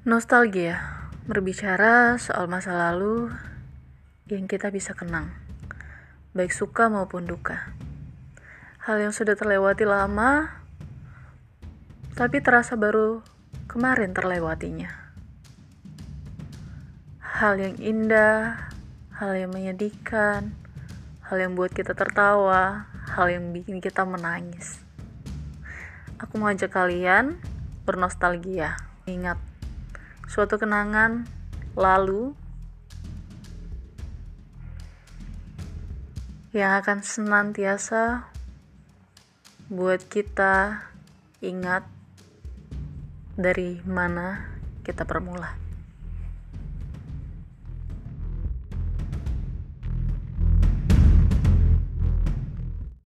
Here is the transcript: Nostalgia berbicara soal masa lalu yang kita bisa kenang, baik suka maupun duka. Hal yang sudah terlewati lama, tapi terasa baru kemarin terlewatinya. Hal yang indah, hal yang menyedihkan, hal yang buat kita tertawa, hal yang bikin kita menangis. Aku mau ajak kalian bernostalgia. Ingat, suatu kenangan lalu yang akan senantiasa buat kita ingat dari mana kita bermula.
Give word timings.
Nostalgia 0.00 0.80
berbicara 1.28 2.16
soal 2.16 2.48
masa 2.48 2.72
lalu 2.72 3.28
yang 4.32 4.48
kita 4.48 4.72
bisa 4.72 4.96
kenang, 4.96 5.28
baik 6.32 6.56
suka 6.56 6.88
maupun 6.88 7.28
duka. 7.28 7.68
Hal 8.80 8.96
yang 8.96 9.12
sudah 9.12 9.36
terlewati 9.36 9.84
lama, 9.84 10.56
tapi 12.16 12.40
terasa 12.40 12.80
baru 12.80 13.20
kemarin 13.68 14.16
terlewatinya. 14.16 14.88
Hal 17.20 17.60
yang 17.60 17.76
indah, 17.76 18.72
hal 19.20 19.36
yang 19.36 19.52
menyedihkan, 19.52 20.56
hal 21.28 21.36
yang 21.36 21.52
buat 21.52 21.76
kita 21.76 21.92
tertawa, 21.92 22.88
hal 23.04 23.28
yang 23.28 23.52
bikin 23.52 23.84
kita 23.84 24.08
menangis. 24.08 24.80
Aku 26.16 26.40
mau 26.40 26.48
ajak 26.48 26.72
kalian 26.72 27.36
bernostalgia. 27.84 28.80
Ingat, 29.04 29.49
suatu 30.30 30.62
kenangan 30.62 31.26
lalu 31.74 32.38
yang 36.54 36.78
akan 36.78 37.02
senantiasa 37.02 38.30
buat 39.66 40.06
kita 40.06 40.86
ingat 41.42 41.82
dari 43.34 43.82
mana 43.82 44.54
kita 44.86 45.02
bermula. 45.02 45.69